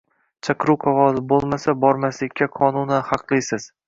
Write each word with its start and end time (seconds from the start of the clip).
chaqiruv 0.45 0.77
qog‘ozi 0.85 1.21
bo‘lmasa, 1.33 1.75
bormaslikka 1.83 2.47
qonunan 2.57 3.05
haqlisiz. 3.11 3.69